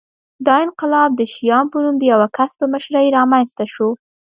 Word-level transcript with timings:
دا 0.45 0.55
انقلاب 0.65 1.11
د 1.15 1.21
شیام 1.33 1.65
په 1.71 1.77
نوم 1.83 1.95
د 1.99 2.03
یوه 2.13 2.27
کس 2.37 2.51
په 2.59 2.65
مشرۍ 2.73 3.07
رامنځته 3.17 3.65
شو 3.73 3.89